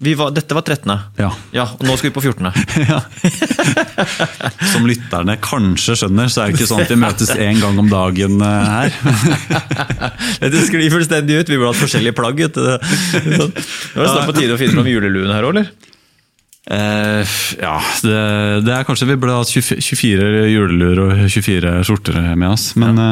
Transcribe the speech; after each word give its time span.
Vi 0.00 0.12
var, 0.14 0.30
dette 0.30 0.54
var 0.54 0.62
13. 0.62 0.92
Ja. 1.18 1.28
ja. 1.50 1.64
Og 1.74 1.82
nå 1.82 1.96
skal 1.98 2.12
vi 2.12 2.14
på 2.14 2.22
14. 2.22 2.52
Ja. 2.88 3.00
Som 4.72 4.86
lytterne 4.86 5.34
kanskje 5.42 5.96
skjønner, 5.98 6.30
så 6.30 6.44
er 6.44 6.52
det 6.52 6.58
ikke 6.58 6.68
sånn 6.70 6.84
at 6.84 6.92
vi 6.92 6.98
møtes 7.02 7.32
én 7.34 7.58
gang 7.58 7.80
om 7.82 7.88
dagen 7.90 8.38
eh, 8.44 8.70
her. 8.70 8.94
Det 10.54 10.62
sklir 10.68 10.92
fullstendig 10.94 11.40
ut. 11.40 11.50
Vi 11.50 11.58
burde 11.58 11.72
hatt 11.72 11.82
forskjellige 11.82 12.14
plagg. 12.14 12.38
vet 12.46 12.54
du. 12.54 12.62
Sånn. 12.78 13.50
Nå 13.50 13.98
er 13.98 14.06
det 14.06 14.12
snart 14.12 14.30
på 14.30 14.36
tide 14.38 14.54
å 14.54 14.60
finne 14.60 14.78
fram 14.78 14.90
juleluen 14.92 15.34
her 15.34 15.48
òg, 15.48 15.56
eller? 15.56 15.74
Uh, 16.68 17.24
ja, 17.56 17.74
det, 18.04 18.16
det 18.66 18.72
er 18.76 18.84
kanskje 18.84 19.08
vi 19.08 19.16
burde 19.16 19.38
hatt 19.38 19.50
24 19.50 19.80
24 19.80 20.48
juleluer 20.52 20.98
og 21.06 21.22
24 21.24 21.76
skjorter 21.88 22.18
med 22.36 22.52
oss. 22.52 22.70
Men 22.78 23.02
ja. 23.02 23.10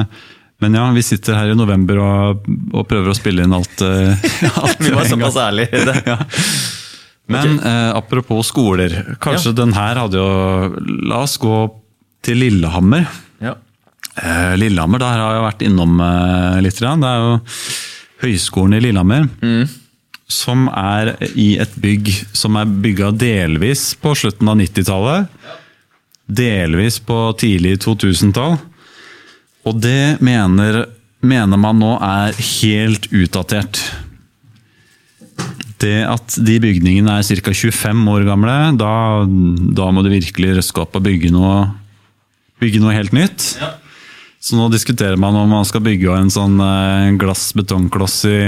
men 0.62 0.78
ja, 0.78 0.86
vi 0.94 1.04
sitter 1.04 1.40
her 1.40 1.50
i 1.50 1.58
november 1.58 2.02
og, 2.04 2.50
og 2.70 2.86
prøver 2.86 3.10
å 3.10 3.18
spille 3.18 3.48
inn 3.48 3.56
alt. 3.56 3.82
Uh, 3.82 4.12
alt 4.62 4.86
Vi 4.86 4.94
var 4.94 5.10
såpass 5.10 5.42
ærlige. 5.48 5.86
Ja. 6.06 6.20
Men 7.32 7.58
eh, 7.58 7.90
apropos 7.96 8.46
skoler. 8.52 9.16
Kanskje 9.22 9.54
den 9.56 9.74
her 9.74 9.98
hadde 9.98 10.20
jo 10.20 10.84
La 11.10 11.24
oss 11.24 11.36
gå 11.42 11.56
til 12.26 12.38
Lillehammer. 12.42 13.08
Ja. 13.42 13.56
Eh, 14.16 14.54
Lillehammer, 14.60 15.02
der 15.02 15.18
har 15.22 15.34
jeg 15.34 15.46
vært 15.48 15.66
innom 15.66 15.98
eh, 16.02 16.60
litt. 16.64 16.78
Det 16.78 17.10
er 17.10 17.24
jo 17.24 17.34
Høgskolen 18.22 18.78
i 18.78 18.82
Lillehammer. 18.84 19.26
Som 20.30 20.66
er 20.70 21.14
i 21.38 21.52
et 21.62 21.74
bygg 21.82 22.08
som 22.34 22.56
er 22.58 22.70
bygga 22.82 23.12
delvis 23.14 23.90
på 24.00 24.14
slutten 24.18 24.48
av 24.50 24.58
90-tallet. 24.62 25.28
Delvis 26.26 26.98
på 27.06 27.20
tidlig 27.38 27.76
2000-tall. 27.84 28.56
Og 29.66 29.78
det 29.82 30.18
mener, 30.22 30.84
mener 31.26 31.58
man 31.58 31.78
nå 31.82 31.92
er 32.02 32.34
helt 32.38 33.06
utdatert. 33.14 33.82
Det 35.82 35.96
at 36.08 36.36
de 36.40 36.54
bygningene 36.62 37.18
er 37.18 37.26
ca. 37.42 37.52
25 37.52 38.06
år 38.08 38.24
gamle, 38.24 38.54
da, 38.80 38.92
da 39.76 39.88
må 39.92 40.00
du 40.06 40.08
virkelig 40.12 40.54
røske 40.56 40.80
opp 40.80 40.96
og 40.96 41.04
bygge 41.04 41.28
noe, 41.34 41.66
bygge 42.62 42.80
noe 42.80 42.94
helt 42.96 43.12
nytt. 43.12 43.50
Så 44.40 44.56
nå 44.56 44.70
diskuterer 44.72 45.18
man 45.20 45.36
om 45.36 45.50
man 45.52 45.66
skal 45.68 45.82
bygge 45.84 46.14
en 46.16 46.32
sånn 46.32 46.56
eh, 46.62 47.10
glass-betongkloss 47.20 48.16
i, 48.30 48.38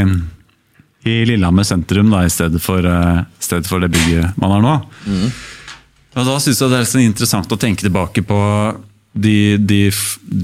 i 1.08 1.16
Lillehammer 1.28 1.66
sentrum 1.68 2.08
da, 2.12 2.22
i 2.24 2.32
stedet 2.32 2.62
for, 2.64 2.80
eh, 2.86 3.20
stedet 3.42 3.68
for 3.68 3.82
det 3.84 3.90
bygget 3.92 4.38
man 4.40 4.54
har 4.56 4.64
nå. 4.64 4.74
Og 6.18 6.24
da 6.26 6.38
syns 6.42 6.62
jeg 6.62 6.72
det 6.72 6.80
er 6.80 6.88
så 6.88 7.02
interessant 7.02 7.52
å 7.52 7.60
tenke 7.60 7.84
tilbake 7.84 8.24
på 8.26 8.38
de, 9.18 9.58
de, 9.60 9.82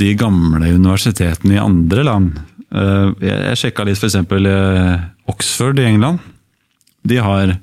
de 0.02 0.12
gamle 0.18 0.68
universitetene 0.74 1.56
i 1.56 1.62
andre 1.62 2.04
land. 2.10 2.36
Eh, 2.74 3.08
Jeg, 3.24 3.40
jeg 3.48 3.60
sjekka 3.62 3.88
litt 3.88 4.02
f.eks. 4.04 4.20
Oxford 5.32 5.80
i 5.80 5.88
England. 5.88 6.20
De 7.04 7.20
har 7.20 7.56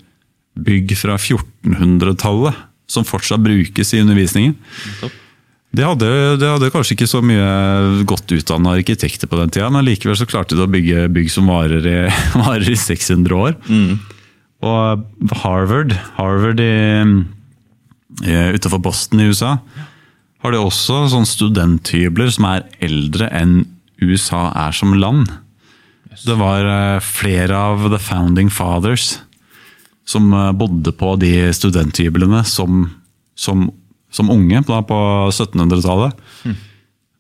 bygg 0.61 0.94
fra 1.00 1.17
1400-tallet 1.17 2.67
som 2.92 3.08
fortsatt 3.08 3.42
brukes 3.44 3.94
i 3.94 4.02
undervisningen. 4.03 4.56
De 5.72 5.86
hadde, 5.88 6.08
de 6.42 6.48
hadde 6.50 6.72
kanskje 6.73 6.98
ikke 6.98 7.08
så 7.08 7.22
mye 7.23 8.03
godt 8.08 8.33
utdanna 8.36 8.73
arkitekter 8.75 9.30
på 9.31 9.39
den 9.39 9.53
tida, 9.53 9.70
men 9.72 9.88
likevel 9.88 10.17
så 10.20 10.28
klarte 10.28 10.58
de 10.58 10.66
å 10.66 10.72
bygge 10.72 11.06
bygg 11.16 11.31
som 11.31 11.48
varer 11.48 11.88
i, 11.88 12.00
varer 12.42 12.67
i 12.67 12.75
600 12.75 13.38
år. 13.38 13.56
Og 14.61 15.31
Harvard, 15.42 15.95
Harvard 16.17 16.59
i, 16.61 16.76
i, 18.28 18.36
utenfor 18.58 18.83
Boston 18.83 19.23
i 19.23 19.30
USA, 19.31 19.55
har 20.42 20.53
de 20.53 20.59
også 20.59 21.05
sånn 21.14 21.30
studenthybler 21.30 22.33
som 22.33 22.50
er 22.50 22.67
eldre 22.83 23.30
enn 23.31 23.61
USA 24.02 24.50
er 24.58 24.76
som 24.76 24.94
land. 24.98 25.30
Det 26.26 26.36
var 26.36 26.67
eh, 26.67 27.03
flere 27.05 27.55
av 27.55 27.88
the 27.94 28.00
founding 28.02 28.50
fathers 28.52 29.22
som 30.07 30.31
eh, 30.33 30.52
bodde 30.57 30.94
på 30.97 31.16
de 31.21 31.52
studenthyblene 31.55 32.44
som, 32.47 32.89
som, 33.38 33.69
som 34.11 34.33
unge 34.33 34.63
da, 34.67 34.81
på 34.85 34.99
1700-tallet. 35.30 36.17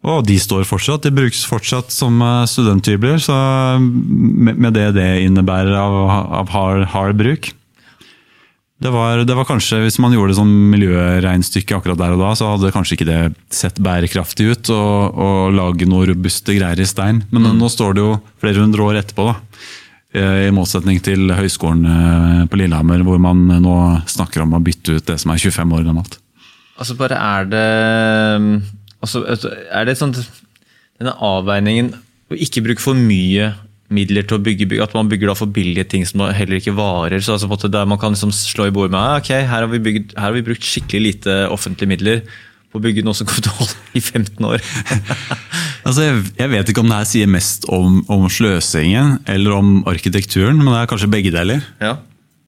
Og 0.01 0.23
de 0.25 0.37
står 0.41 0.65
fortsatt. 0.65 1.03
De 1.05 1.13
brukes 1.13 1.43
fortsatt 1.45 1.93
som 1.93 2.21
eh, 2.25 2.43
studenthybler, 2.49 3.21
så 3.21 3.37
med, 3.79 4.55
med 4.57 4.73
det 4.77 4.91
det 4.97 5.09
innebærer 5.27 5.77
av, 5.77 5.97
av 6.41 6.53
hard, 6.53 6.85
hard 6.95 7.19
bruk. 7.19 7.51
Det 8.81 8.89
var, 8.89 9.19
det 9.29 9.35
var 9.37 9.45
kanskje, 9.45 9.83
Hvis 9.83 9.99
man 10.01 10.13
gjorde 10.15 10.33
sånn 10.39 10.49
miljøregnestykke 10.71 11.75
akkurat 11.77 11.99
der 11.99 12.15
og 12.15 12.23
da, 12.23 12.31
så 12.33 12.47
hadde 12.55 12.71
kanskje 12.73 12.97
ikke 12.97 13.09
det 13.11 13.19
sett 13.53 13.77
bærekraftig 13.77 14.47
ut 14.49 14.71
å 14.73 15.51
lage 15.53 15.85
noe 15.85 16.07
robuste 16.09 16.55
greier 16.57 16.81
i 16.81 16.87
stein. 16.89 17.21
Men 17.29 17.45
nå 17.59 17.69
står 17.69 17.93
det 17.93 18.01
jo 18.01 18.15
flere 18.41 18.63
hundre 18.63 18.87
år 18.87 19.03
etterpå, 19.03 19.27
da. 19.29 19.35
Eh, 20.11 20.47
I 20.49 20.51
motsetning 20.51 20.99
til 21.03 21.31
høyskolen 21.31 21.87
eh, 21.87 22.43
på 22.51 22.59
Lillehammer, 22.59 23.03
hvor 23.07 23.19
man 23.23 23.45
nå 23.63 23.77
snakker 24.11 24.43
om 24.43 24.57
å 24.57 24.63
bytte 24.63 24.97
ut 24.97 25.07
det 25.07 25.17
som 25.21 25.31
er 25.31 25.39
25 25.39 25.75
år 25.77 25.87
gammelt. 25.87 26.17
Altså 26.81 26.97
bare 26.99 27.15
er 27.15 27.49
det 27.51 27.65
altså, 29.03 29.21
Er 29.69 29.85
det 29.85 29.99
sånn 29.99 30.15
Denne 30.15 31.13
avveiningen 31.13 31.91
å 32.31 32.37
ikke 32.39 32.63
bruke 32.65 32.81
for 32.81 32.97
mye 32.97 33.51
midler 33.91 34.23
til 34.23 34.37
å 34.37 34.43
bygge 34.43 34.67
bygg, 34.71 34.81
at 34.85 34.93
man 34.95 35.09
bygger 35.11 35.31
da 35.31 35.35
for 35.35 35.51
billige 35.51 35.83
ting 35.91 36.05
som 36.07 36.23
heller 36.31 36.59
ikke 36.59 36.75
varer. 36.77 37.19
så 37.19 37.35
altså 37.35 37.67
Der 37.67 37.89
man 37.89 37.99
kan 37.99 38.15
liksom 38.15 38.31
slå 38.31 38.69
i 38.69 38.71
bordet 38.71 38.93
med 38.93 39.01
ah, 39.01 39.17
ok, 39.19 39.31
her 39.35 39.65
har, 39.65 39.67
vi 39.67 39.81
bygd, 39.83 40.15
her 40.15 40.29
har 40.29 40.37
vi 40.37 40.45
brukt 40.47 40.63
skikkelig 40.63 41.01
lite 41.01 41.35
offentlige 41.51 41.91
midler 41.91 42.23
på 42.71 42.79
å 42.79 42.83
bygge 42.85 43.03
noe 43.03 43.17
som 43.17 43.27
kommer 43.27 43.43
til 43.43 43.51
å 43.51 43.59
holde 43.59 43.99
i 43.99 44.01
15 44.01 44.47
år. 44.47 44.63
Altså, 45.81 46.05
jeg, 46.05 46.23
jeg 46.37 46.51
vet 46.51 46.69
ikke 46.69 46.83
om 46.83 46.91
det 46.91 46.99
her 46.99 47.09
sier 47.09 47.29
mest 47.31 47.65
om, 47.73 48.01
om 48.11 48.27
sløsingen 48.29 49.19
eller 49.29 49.55
om 49.57 49.81
arkitekturen, 49.89 50.59
men 50.61 50.69
det 50.73 50.79
er 50.83 50.89
kanskje 50.91 51.11
begge 51.11 51.33
deler. 51.33 51.65
ja. 51.81 51.95